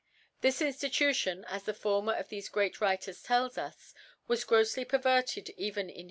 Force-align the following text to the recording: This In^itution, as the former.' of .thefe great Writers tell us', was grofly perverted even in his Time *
This 0.39 0.61
In^itution, 0.61 1.43
as 1.47 1.65
the 1.65 1.75
former.' 1.75 2.15
of 2.15 2.29
.thefe 2.29 2.51
great 2.51 2.81
Writers 2.81 3.21
tell 3.21 3.51
us', 3.55 3.93
was 4.27 4.43
grofly 4.43 4.83
perverted 4.87 5.51
even 5.57 5.89
in 5.89 5.89
his 5.89 5.95
Time 5.95 5.99
* 5.99 5.99